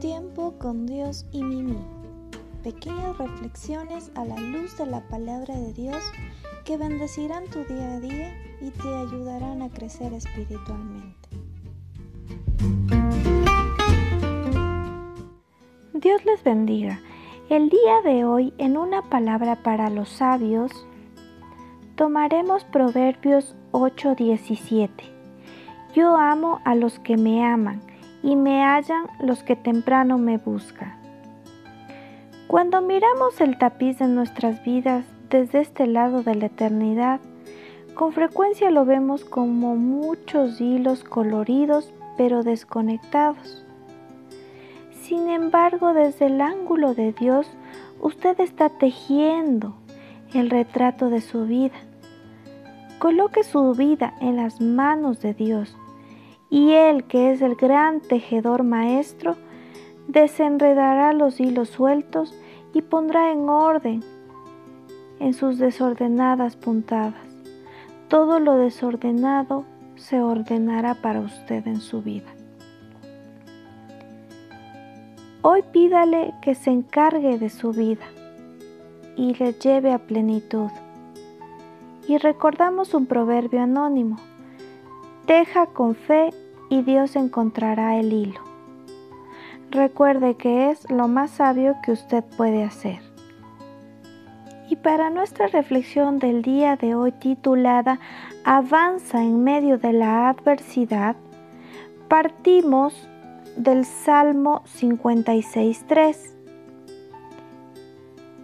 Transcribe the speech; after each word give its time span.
Tiempo 0.00 0.54
con 0.58 0.86
Dios 0.86 1.26
y 1.32 1.42
Mimi. 1.42 1.78
Pequeñas 2.62 3.16
reflexiones 3.18 4.10
a 4.14 4.24
la 4.24 4.38
luz 4.38 4.76
de 4.78 4.86
la 4.86 5.00
palabra 5.08 5.56
de 5.56 5.72
Dios 5.72 6.02
que 6.64 6.76
bendecirán 6.76 7.44
tu 7.46 7.64
día 7.64 7.94
a 7.94 8.00
día 8.00 8.34
y 8.60 8.70
te 8.70 8.88
ayudarán 8.88 9.62
a 9.62 9.70
crecer 9.70 10.12
espiritualmente. 10.12 11.28
Dios 15.94 16.24
les 16.24 16.42
bendiga. 16.44 17.00
El 17.48 17.68
día 17.68 18.02
de 18.04 18.24
hoy, 18.24 18.52
en 18.58 18.76
una 18.76 19.02
palabra 19.02 19.62
para 19.62 19.90
los 19.90 20.08
sabios, 20.08 20.70
tomaremos 21.96 22.64
Proverbios 22.64 23.54
8:17. 23.72 24.90
Yo 25.94 26.16
amo 26.16 26.60
a 26.64 26.74
los 26.74 26.98
que 26.98 27.16
me 27.16 27.44
aman 27.44 27.91
y 28.22 28.36
me 28.36 28.62
hallan 28.64 29.06
los 29.20 29.42
que 29.42 29.56
temprano 29.56 30.18
me 30.18 30.38
buscan. 30.38 30.94
Cuando 32.46 32.80
miramos 32.82 33.40
el 33.40 33.58
tapiz 33.58 33.98
de 33.98 34.08
nuestras 34.08 34.62
vidas 34.64 35.04
desde 35.30 35.60
este 35.60 35.86
lado 35.86 36.22
de 36.22 36.34
la 36.34 36.46
eternidad, 36.46 37.20
con 37.94 38.12
frecuencia 38.12 38.70
lo 38.70 38.84
vemos 38.84 39.24
como 39.24 39.74
muchos 39.76 40.60
hilos 40.60 41.04
coloridos 41.04 41.92
pero 42.16 42.42
desconectados. 42.42 43.64
Sin 45.02 45.28
embargo, 45.28 45.94
desde 45.94 46.26
el 46.26 46.40
ángulo 46.40 46.94
de 46.94 47.12
Dios, 47.12 47.46
usted 48.00 48.38
está 48.40 48.68
tejiendo 48.68 49.74
el 50.32 50.50
retrato 50.50 51.10
de 51.10 51.20
su 51.20 51.46
vida. 51.46 51.74
Coloque 52.98 53.42
su 53.42 53.74
vida 53.74 54.14
en 54.20 54.36
las 54.36 54.60
manos 54.60 55.20
de 55.20 55.34
Dios 55.34 55.76
y 56.52 56.72
Él, 56.74 57.04
que 57.04 57.32
es 57.32 57.40
el 57.40 57.54
gran 57.54 58.02
tejedor 58.02 58.62
maestro, 58.62 59.36
desenredará 60.06 61.14
los 61.14 61.40
hilos 61.40 61.70
sueltos 61.70 62.38
y 62.74 62.82
pondrá 62.82 63.32
en 63.32 63.48
orden 63.48 64.04
en 65.18 65.32
sus 65.32 65.56
desordenadas 65.56 66.56
puntadas. 66.56 67.24
Todo 68.08 68.38
lo 68.38 68.56
desordenado 68.56 69.64
se 69.96 70.20
ordenará 70.20 70.94
para 70.94 71.20
usted 71.20 71.66
en 71.66 71.80
su 71.80 72.02
vida. 72.02 72.28
Hoy 75.40 75.62
pídale 75.72 76.34
que 76.42 76.54
se 76.54 76.70
encargue 76.70 77.38
de 77.38 77.48
su 77.48 77.72
vida 77.72 78.04
y 79.16 79.32
le 79.32 79.54
lleve 79.54 79.90
a 79.90 80.00
plenitud. 80.00 80.70
Y 82.06 82.18
recordamos 82.18 82.92
un 82.92 83.06
proverbio 83.06 83.62
anónimo. 83.62 84.18
Deja 85.26 85.66
con 85.66 85.94
fe 85.94 86.30
y 86.68 86.82
Dios 86.82 87.16
encontrará 87.16 87.98
el 87.98 88.12
hilo. 88.12 88.40
Recuerde 89.70 90.34
que 90.34 90.70
es 90.70 90.90
lo 90.90 91.08
más 91.08 91.30
sabio 91.30 91.76
que 91.84 91.92
usted 91.92 92.24
puede 92.36 92.64
hacer. 92.64 93.00
Y 94.68 94.76
para 94.76 95.10
nuestra 95.10 95.46
reflexión 95.46 96.18
del 96.18 96.42
día 96.42 96.76
de 96.76 96.94
hoy 96.94 97.12
titulada 97.12 98.00
Avanza 98.44 99.22
en 99.22 99.44
medio 99.44 99.78
de 99.78 99.92
la 99.92 100.28
adversidad, 100.28 101.16
partimos 102.08 103.08
del 103.56 103.84
Salmo 103.84 104.62
56.3. 104.64 106.16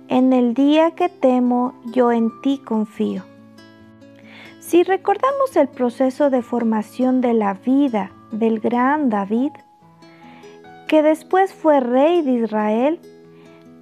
En 0.09 0.33
el 0.33 0.55
día 0.55 0.93
que 0.93 1.09
temo, 1.09 1.75
yo 1.93 2.13
en 2.13 2.31
ti 2.41 2.59
confío. 2.59 3.25
Si 4.69 4.83
recordamos 4.83 5.57
el 5.57 5.67
proceso 5.67 6.29
de 6.29 6.43
formación 6.43 7.23
de 7.23 7.33
la 7.33 7.55
vida 7.55 8.13
del 8.33 8.61
gran 8.61 9.09
David, 9.09 9.53
que 10.87 11.03
después 11.03 11.55
fue 11.55 11.81
rey 11.81 12.21
de 12.21 12.33
Israel, 12.33 13.01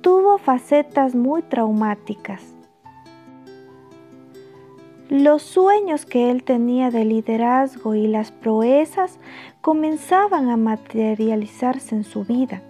tuvo 0.00 0.38
facetas 0.38 1.16
muy 1.16 1.42
traumáticas. 1.42 2.40
Los 5.08 5.42
sueños 5.42 6.06
que 6.06 6.30
él 6.30 6.44
tenía 6.44 6.92
de 6.92 7.04
liderazgo 7.04 7.96
y 7.96 8.06
las 8.06 8.30
proezas 8.30 9.18
comenzaban 9.62 10.50
a 10.50 10.56
materializarse 10.56 11.96
en 11.96 12.04
su 12.04 12.22
vida. 12.22 12.62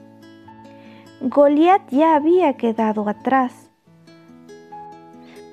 Goliat 1.20 1.82
ya 1.90 2.14
había 2.14 2.54
quedado 2.54 3.10
atrás 3.10 3.65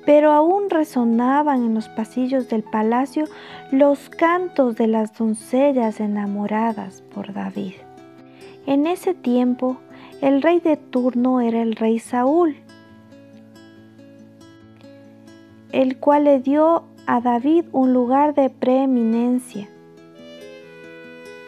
pero 0.04 0.32
aún 0.32 0.68
resonaban 0.70 1.64
en 1.64 1.74
los 1.74 1.88
pasillos 1.88 2.48
del 2.48 2.62
palacio 2.62 3.26
los 3.70 4.10
cantos 4.10 4.76
de 4.76 4.86
las 4.86 5.16
doncellas 5.16 6.00
enamoradas 6.00 7.02
por 7.14 7.32
David. 7.32 7.74
En 8.66 8.86
ese 8.86 9.14
tiempo, 9.14 9.78
el 10.20 10.42
rey 10.42 10.60
de 10.60 10.76
turno 10.76 11.40
era 11.40 11.62
el 11.62 11.76
rey 11.76 11.98
Saúl, 11.98 12.56
el 15.72 15.98
cual 15.98 16.24
le 16.24 16.40
dio 16.40 16.84
a 17.06 17.20
David 17.20 17.64
un 17.72 17.92
lugar 17.92 18.34
de 18.34 18.48
preeminencia. 18.48 19.68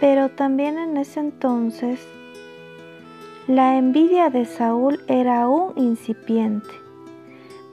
Pero 0.01 0.29
también 0.31 0.77
en 0.79 0.97
ese 0.97 1.21
entonces, 1.21 2.07
la 3.47 3.79
envidia 3.79 4.29
de 4.29 4.45
Saúl 4.45 5.01
era 5.07 5.43
aún 5.43 5.73
incipiente 5.77 6.86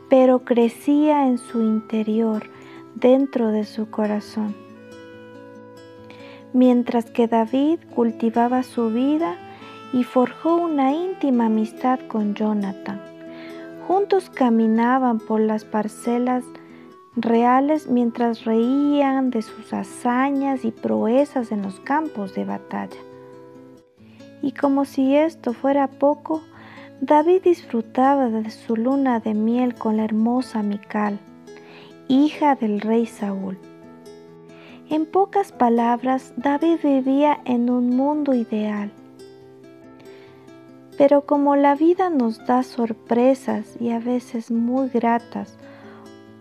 pero 0.09 0.45
crecía 0.45 1.27
en 1.27 1.37
su 1.37 1.61
interior, 1.61 2.43
dentro 2.95 3.49
de 3.49 3.65
su 3.65 3.89
corazón. 3.89 4.55
Mientras 6.53 7.05
que 7.05 7.27
David 7.27 7.79
cultivaba 7.95 8.63
su 8.63 8.89
vida 8.89 9.37
y 9.91 10.03
forjó 10.03 10.55
una 10.55 10.91
íntima 10.91 11.45
amistad 11.45 11.99
con 12.07 12.35
Jonathan. 12.35 13.01
Juntos 13.87 14.29
caminaban 14.29 15.19
por 15.19 15.39
las 15.41 15.65
parcelas 15.65 16.43
reales 17.15 17.87
mientras 17.87 18.45
reían 18.45 19.29
de 19.29 19.41
sus 19.41 19.73
hazañas 19.73 20.65
y 20.65 20.71
proezas 20.71 21.51
en 21.51 21.61
los 21.61 21.79
campos 21.79 22.33
de 22.33 22.45
batalla. 22.45 22.99
Y 24.41 24.51
como 24.51 24.85
si 24.85 25.15
esto 25.15 25.53
fuera 25.53 25.87
poco, 25.87 26.41
David 27.05 27.41
disfrutaba 27.43 28.29
de 28.29 28.49
su 28.49 28.77
luna 28.77 29.19
de 29.19 29.33
miel 29.33 29.75
con 29.75 29.97
la 29.97 30.05
hermosa 30.05 30.63
Mical, 30.63 31.19
hija 32.07 32.55
del 32.55 32.79
rey 32.79 33.05
Saúl. 33.07 33.57
En 34.89 35.05
pocas 35.05 35.51
palabras, 35.51 36.33
David 36.37 36.77
vivía 36.81 37.41
en 37.43 37.69
un 37.69 37.89
mundo 37.89 38.33
ideal. 38.33 38.89
Pero 40.97 41.25
como 41.25 41.57
la 41.57 41.75
vida 41.75 42.09
nos 42.09 42.37
da 42.45 42.63
sorpresas 42.63 43.75
y 43.81 43.89
a 43.89 43.99
veces 43.99 44.49
muy 44.49 44.87
gratas 44.87 45.57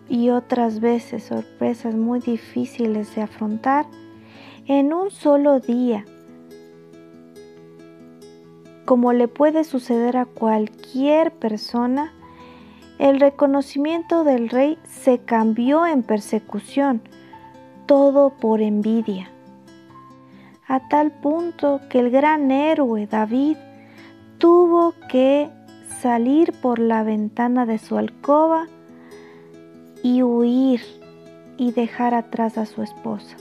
y 0.09 0.31
otras 0.31 0.79
veces 0.79 1.25
sorpresas 1.25 1.97
muy 1.97 2.21
difíciles 2.21 3.13
de 3.17 3.23
afrontar, 3.23 3.85
en 4.69 4.93
un 4.93 5.11
solo 5.11 5.59
día 5.59 6.05
como 8.85 9.13
le 9.13 9.29
puede 9.29 9.65
suceder 9.65 10.17
a 10.17 10.25
cualquier 10.25 11.33
persona, 11.33 12.13
el 12.99 13.21
reconocimiento 13.21 14.25
del 14.25 14.49
rey 14.49 14.79
se 14.85 15.19
cambió 15.19 15.87
en 15.87 16.03
persecución, 16.03 17.03
todo 17.87 18.31
por 18.31 18.61
envidia, 18.61 19.31
a 20.67 20.89
tal 20.89 21.13
punto 21.13 21.81
que 21.89 22.01
el 22.01 22.11
gran 22.11 22.51
héroe 22.51 23.07
David 23.07 23.57
tuvo 24.39 24.95
que 25.09 25.51
salir 26.01 26.53
por 26.53 26.79
la 26.79 27.03
ventana 27.03 27.67
de 27.67 27.79
su 27.79 27.97
alcoba 27.97 28.67
y 30.03 30.23
huir 30.23 30.81
y 31.57 31.73
dejar 31.73 32.15
atrás 32.15 32.59
a 32.59 32.67
su 32.67 32.83
esposa. 32.83 33.37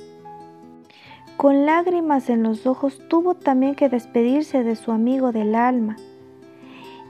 Con 1.42 1.66
lágrimas 1.66 2.30
en 2.30 2.44
los 2.44 2.68
ojos 2.68 3.02
tuvo 3.10 3.34
también 3.34 3.74
que 3.74 3.90
despedirse 3.90 4.64
de 4.64 4.76
su 4.76 4.92
amigo 4.92 5.32
del 5.32 5.56
alma. 5.56 5.96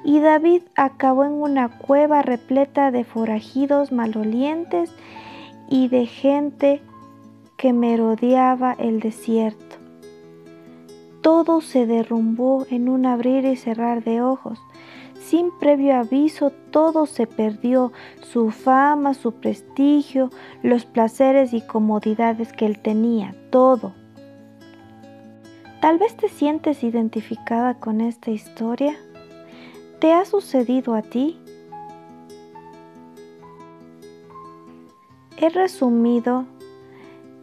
Y 0.05 0.21
David 0.21 0.61
acabó 0.75 1.25
en 1.25 1.33
una 1.33 1.67
cueva 1.67 2.21
repleta 2.21 2.91
de 2.91 3.03
forajidos 3.03 3.91
malolientes 3.91 4.95
y 5.69 5.89
de 5.89 6.05
gente 6.05 6.81
que 7.57 7.73
merodeaba 7.73 8.71
el 8.71 9.01
desierto. 9.01 9.75
Todo 11.19 11.59
se 11.59 11.85
derrumbó 11.85 12.65
en 12.69 12.87
un 12.87 13.05
abrir 13.05 13.43
y 13.43 13.57
cerrar 13.57 14.01
de 14.01 14.21
ojos. 14.21 14.61
Sin 15.19 15.51
previo 15.59 15.97
aviso 15.97 16.53
todo 16.71 17.05
se 17.05 17.27
perdió, 17.27 17.91
su 18.21 18.51
fama, 18.51 19.13
su 19.13 19.33
prestigio, 19.33 20.29
los 20.63 20.85
placeres 20.85 21.53
y 21.53 21.59
comodidades 21.59 22.53
que 22.53 22.65
él 22.65 22.79
tenía, 22.79 23.35
todo. 23.49 23.91
Tal 25.81 25.97
vez 25.97 26.15
te 26.15 26.29
sientes 26.29 26.83
identificada 26.83 27.79
con 27.79 28.01
esta 28.01 28.29
historia. 28.29 28.95
¿Te 29.99 30.13
ha 30.13 30.25
sucedido 30.25 30.93
a 30.93 31.01
ti? 31.01 31.39
He 35.37 35.49
resumido 35.49 36.45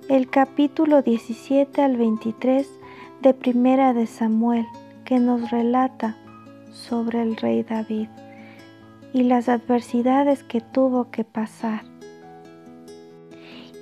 el 0.08 0.31
capítulo 0.31 1.02
17 1.02 1.82
al 1.82 1.96
23 1.96 2.70
de 3.23 3.35
Primera 3.35 3.93
de 3.93 4.06
Samuel, 4.06 4.69
que 5.05 5.19
nos 5.19 5.50
relata 5.50 6.17
sobre 6.70 7.23
el 7.23 7.37
rey 7.37 7.64
David 7.64 8.08
y 9.12 9.25
las 9.25 9.49
adversidades 9.49 10.44
que 10.44 10.61
tuvo 10.61 11.11
que 11.11 11.25
pasar. 11.25 11.82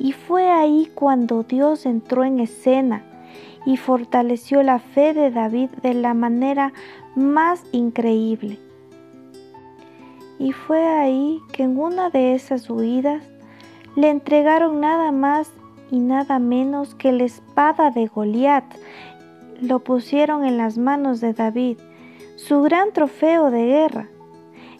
Y 0.01 0.13
fue 0.13 0.51
ahí 0.51 0.91
cuando 0.95 1.43
Dios 1.43 1.85
entró 1.85 2.25
en 2.25 2.41
escena 2.41 3.05
y 3.65 3.77
fortaleció 3.77 4.63
la 4.63 4.79
fe 4.79 5.13
de 5.13 5.31
David 5.31 5.71
de 5.83 5.95
la 5.95 6.15
manera 6.15 6.73
más 7.15 7.65
increíble. 7.73 8.59
Y 10.39 10.53
fue 10.53 10.87
ahí 10.87 11.41
que 11.53 11.65
en 11.65 11.79
una 11.79 12.11
de 12.11 12.35
esas 12.35 12.69
huidas 12.69 13.23
le 13.97 14.11
entregaron 14.11 14.81
nada 14.81 15.11
más 15.11 15.51
y 15.91 15.99
nada 15.99 16.39
menos 16.39 16.95
que 16.95 17.13
la 17.13 17.25
espada 17.25 17.91
de 17.91 18.07
Goliat. 18.07 18.65
Lo 19.61 19.81
pusieron 19.81 20.45
en 20.45 20.59
las 20.59 20.77
manos 20.77 21.21
de 21.21 21.33
David, 21.33 21.79
su 22.37 22.61
gran 22.63 22.93
trofeo 22.93 23.51
de 23.51 23.65
guerra. 23.67 24.09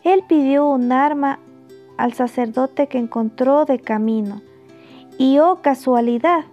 Él 0.05 0.25
pidió 0.29 0.69
un 0.69 0.93
arma 0.93 1.39
al 1.97 2.13
sacerdote 2.13 2.87
que 2.87 2.99
encontró 2.99 3.65
de 3.65 3.79
camino. 3.79 4.43
Y 5.19 5.39
oh 5.39 5.63
casualidad, 5.63 6.45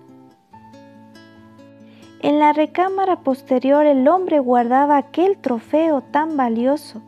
en 2.24 2.40
la 2.40 2.54
recámara 2.54 3.20
posterior 3.20 3.86
el 3.86 4.08
hombre 4.08 4.40
guardaba 4.40 4.96
aquel 4.96 5.38
trofeo 5.38 6.02
tan 6.02 6.38
valioso. 6.38 7.02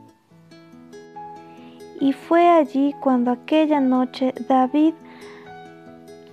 Y 2.01 2.11
fue 2.11 2.49
allí 2.49 2.93
cuando 2.99 3.31
aquella 3.31 3.79
noche 3.79 4.33
David 4.49 4.93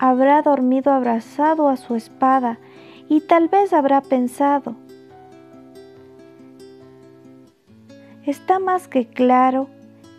habrá 0.01 0.43
dormido 0.43 0.93
abrazado 0.93 1.69
a 1.69 1.77
su 1.77 1.95
espada 1.95 2.59
y 3.09 3.21
tal 3.21 3.49
vez 3.49 3.73
habrá 3.73 4.01
pensado, 4.01 4.75
está 8.27 8.59
más 8.59 8.89
que 8.89 9.07
claro 9.07 9.69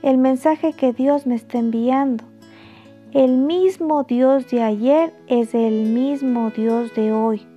el 0.03 0.17
mensaje 0.17 0.71
que 0.71 0.93
Dios 0.93 1.27
me 1.27 1.35
está 1.35 1.57
enviando. 1.57 2.23
El 3.11 3.37
mismo 3.37 4.03
Dios 4.05 4.49
de 4.49 4.63
ayer 4.63 5.13
es 5.27 5.53
el 5.53 5.83
mismo 5.83 6.49
Dios 6.49 6.95
de 6.95 7.11
hoy. 7.11 7.52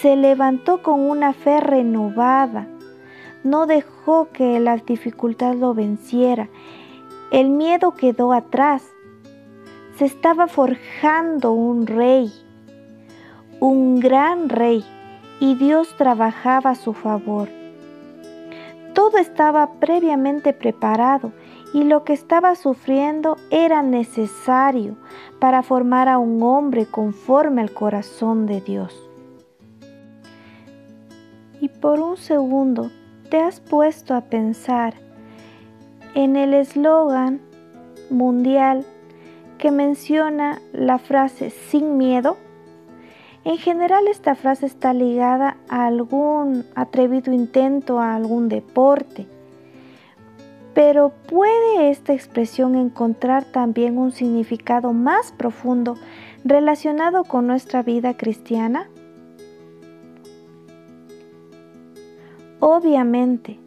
Se 0.00 0.16
levantó 0.16 0.82
con 0.82 1.00
una 1.00 1.32
fe 1.32 1.60
renovada. 1.60 2.66
No 3.44 3.66
dejó 3.66 4.28
que 4.32 4.60
la 4.60 4.76
dificultad 4.76 5.54
lo 5.54 5.74
venciera. 5.74 6.48
El 7.30 7.50
miedo 7.50 7.92
quedó 7.92 8.32
atrás 8.32 8.82
se 10.00 10.06
estaba 10.06 10.46
forjando 10.46 11.52
un 11.52 11.86
rey, 11.86 12.32
un 13.60 14.00
gran 14.00 14.48
rey, 14.48 14.82
y 15.40 15.56
Dios 15.56 15.94
trabajaba 15.98 16.70
a 16.70 16.74
su 16.74 16.94
favor. 16.94 17.50
Todo 18.94 19.18
estaba 19.18 19.74
previamente 19.74 20.54
preparado 20.54 21.32
y 21.74 21.84
lo 21.84 22.04
que 22.04 22.14
estaba 22.14 22.54
sufriendo 22.54 23.36
era 23.50 23.82
necesario 23.82 24.96
para 25.38 25.62
formar 25.62 26.08
a 26.08 26.16
un 26.16 26.42
hombre 26.42 26.86
conforme 26.86 27.60
al 27.60 27.74
corazón 27.74 28.46
de 28.46 28.62
Dios. 28.62 29.09
Y 31.60 31.68
por 31.68 32.00
un 32.00 32.16
segundo 32.16 32.90
te 33.30 33.38
has 33.38 33.60
puesto 33.60 34.14
a 34.14 34.22
pensar 34.22 34.94
en 36.14 36.36
el 36.36 36.54
eslogan 36.54 37.40
mundial 38.10 38.84
que 39.58 39.70
menciona 39.70 40.60
la 40.72 40.98
frase 40.98 41.50
sin 41.50 41.98
miedo, 41.98 42.38
en 43.44 43.58
general 43.58 44.06
esta 44.08 44.34
frase 44.34 44.66
está 44.66 44.92
ligada 44.92 45.56
a 45.68 45.86
algún 45.86 46.64
atrevido 46.74 47.32
intento, 47.32 48.00
a 48.00 48.14
algún 48.14 48.48
deporte. 48.48 49.26
Pero 50.74 51.12
¿puede 51.28 51.90
esta 51.90 52.12
expresión 52.12 52.74
encontrar 52.74 53.44
también 53.44 53.98
un 53.98 54.12
significado 54.12 54.92
más 54.92 55.32
profundo 55.32 55.96
relacionado 56.44 57.24
con 57.24 57.46
nuestra 57.46 57.82
vida 57.82 58.14
cristiana? 58.16 58.88
Obviamente, 62.60 63.58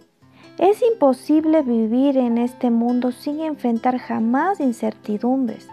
es 0.59 0.83
imposible 0.83 1.63
vivir 1.63 2.15
en 2.15 2.37
este 2.37 2.69
mundo 2.69 3.11
sin 3.11 3.41
enfrentar 3.41 3.97
jamás 3.97 4.59
incertidumbres, 4.59 5.67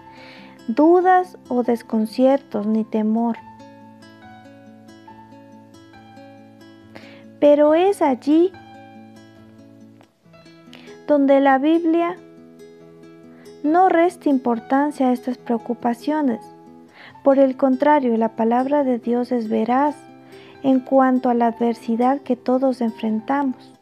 dudas 0.69 1.37
o 1.49 1.63
desconciertos 1.63 2.67
ni 2.67 2.85
temor. 2.85 3.37
Pero 7.39 7.75
es 7.75 8.01
allí 8.01 8.53
donde 11.07 11.41
la 11.41 11.59
Biblia 11.59 12.17
no 13.63 13.91
resta 13.91 14.31
importancia 14.31 15.09
a 15.09 15.13
estas 15.13 15.37
preocupaciones. 15.37 16.41
Por 17.23 17.39
el 17.39 17.59
contrario, 17.59 18.17
la 18.17 18.35
palabra 18.35 18.83
de 18.83 18.99
Dios 18.99 19.31
es 19.31 19.49
veraz 19.51 19.95
en 20.63 20.81
cuanto 20.81 21.31
a 21.31 21.35
la 21.35 21.47
adversidad 21.47 22.21
que 22.21 22.37
todos 22.37 22.81
enfrentamos. 22.81 23.73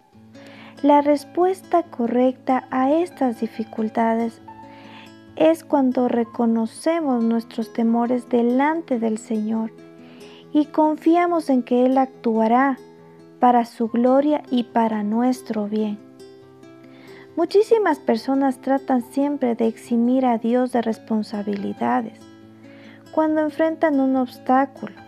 La 0.83 1.01
respuesta 1.01 1.83
correcta 1.83 2.69
a 2.71 2.93
estas 2.93 3.41
dificultades 3.41 4.41
es 5.35 5.65
cuando 5.65 6.09
reconocemos 6.09 7.23
nuestros 7.23 7.73
temores 7.73 8.29
delante 8.29 8.99
del 8.99 9.19
Señor 9.19 9.73
y 10.53 10.67
confiamos 10.67 11.51
en 11.51 11.63
que 11.63 11.87
Él 11.87 11.99
actuará 11.99 12.79
para 13.41 13.65
su 13.65 13.89
gloria 13.89 14.43
y 14.51 14.65
para 14.65 15.03
nuestro 15.03 15.69
bien. 15.69 15.99
Muchísimas 17.37 18.01
personas 18.01 18.59
tratan 18.59 19.03
siempre 19.03 19.55
de 19.55 19.69
eximir 19.69 20.27
a 20.27 20.39
Dios 20.39 20.73
de 20.73 20.83
responsabilidades 20.83 22.19
cuando 23.13 23.41
enfrentan 23.41 24.01
un 24.01 24.17
obstáculo 24.17 25.08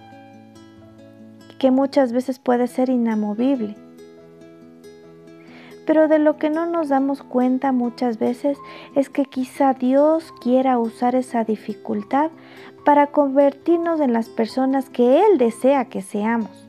que 1.60 1.70
muchas 1.70 2.12
veces 2.12 2.40
puede 2.40 2.66
ser 2.66 2.88
inamovible 2.88 3.76
pero 5.90 6.06
de 6.06 6.20
lo 6.20 6.36
que 6.36 6.50
no 6.50 6.66
nos 6.66 6.88
damos 6.88 7.24
cuenta 7.24 7.72
muchas 7.72 8.20
veces 8.20 8.56
es 8.94 9.08
que 9.10 9.24
quizá 9.24 9.74
Dios 9.74 10.32
quiera 10.40 10.78
usar 10.78 11.16
esa 11.16 11.42
dificultad 11.42 12.30
para 12.84 13.08
convertirnos 13.08 14.00
en 14.00 14.12
las 14.12 14.28
personas 14.28 14.88
que 14.88 15.20
Él 15.26 15.36
desea 15.36 15.86
que 15.86 16.00
seamos. 16.00 16.68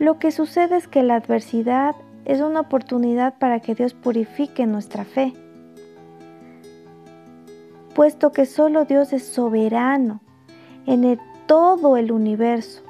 Lo 0.00 0.18
que 0.18 0.32
sucede 0.32 0.76
es 0.76 0.88
que 0.88 1.04
la 1.04 1.14
adversidad 1.14 1.94
es 2.24 2.40
una 2.40 2.58
oportunidad 2.58 3.38
para 3.38 3.60
que 3.60 3.76
Dios 3.76 3.94
purifique 3.94 4.66
nuestra 4.66 5.04
fe, 5.04 5.32
puesto 7.94 8.32
que 8.32 8.46
solo 8.46 8.84
Dios 8.84 9.12
es 9.12 9.24
soberano 9.24 10.20
en 10.86 11.04
todo 11.46 11.96
el 11.96 12.12
universo 12.12 12.86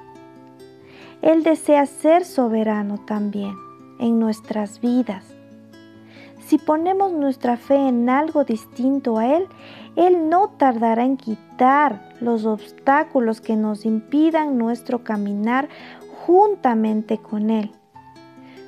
él 1.26 1.42
desea 1.42 1.86
ser 1.86 2.24
soberano 2.24 2.98
también 2.98 3.56
en 3.98 4.20
nuestras 4.20 4.80
vidas. 4.80 5.24
Si 6.44 6.56
ponemos 6.56 7.12
nuestra 7.12 7.56
fe 7.56 7.88
en 7.88 8.08
algo 8.08 8.44
distinto 8.44 9.18
a 9.18 9.26
Él, 9.34 9.48
Él 9.96 10.28
no 10.28 10.50
tardará 10.50 11.04
en 11.04 11.16
quitar 11.16 12.14
los 12.20 12.44
obstáculos 12.46 13.40
que 13.40 13.56
nos 13.56 13.84
impidan 13.84 14.56
nuestro 14.56 15.02
caminar 15.02 15.68
juntamente 16.24 17.18
con 17.18 17.50
Él. 17.50 17.72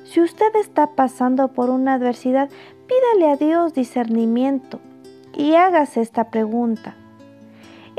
Si 0.03 0.19
usted 0.19 0.53
está 0.55 0.95
pasando 0.95 1.53
por 1.53 1.69
una 1.69 1.93
adversidad, 1.93 2.49
pídale 2.87 3.31
a 3.31 3.37
Dios 3.37 3.73
discernimiento 3.73 4.81
y 5.33 5.53
hágase 5.53 6.01
esta 6.01 6.29
pregunta. 6.29 6.95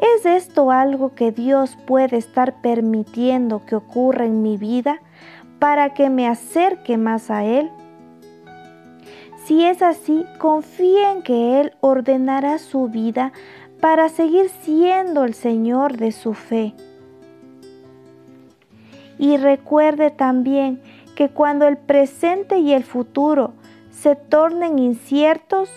¿Es 0.01 0.25
esto 0.25 0.71
algo 0.71 1.15
que 1.15 1.31
Dios 1.31 1.77
puede 1.87 2.17
estar 2.17 2.63
permitiendo 2.63 3.67
que 3.67 3.77
ocurra 3.77 4.25
en 4.25 4.41
mi 4.41 4.57
vida 4.57 5.03
para 5.59 5.93
que 5.93 6.09
me 6.09 6.27
acerque 6.27 6.97
más 6.97 7.31
a 7.31 7.45
Él? 7.45 7.71
Si 9.45 9.65
es 9.65 9.83
así, 9.83 10.25
confíe 10.39 11.11
en 11.11 11.23
que 11.23 11.61
Él 11.61 11.73
ordenará 11.81 12.59
su 12.59 12.89
vida 12.89 13.33
para 13.81 14.09
seguir 14.09 14.49
siendo 14.49 15.25
el 15.25 15.35
Señor 15.35 15.99
de 15.99 16.13
su 16.13 16.33
fe. 16.33 16.75
Y 19.19 19.37
recuerde 19.37 20.11
también 20.11 20.81
que 21.15 21.29
cuando 21.29 21.67
el 21.69 21.77
presente 21.77 22.59
y 22.59 22.73
el 22.73 22.85
futuro 22.85 23.53
se 23.91 24.17
tornen 24.17 24.79
inciertos, 24.79 25.71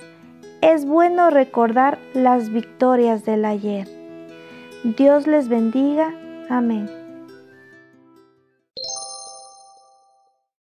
es 0.62 0.86
bueno 0.86 1.30
recordar 1.30 2.00
las 2.14 2.50
victorias 2.50 3.26
del 3.26 3.44
ayer. 3.44 4.03
Dios 4.84 5.28
les 5.28 5.48
bendiga. 5.48 6.14
Amén. 6.50 7.03